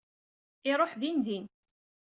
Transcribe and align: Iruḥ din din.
Iruḥ 0.71 0.91
din 1.01 1.17
din. 1.25 1.45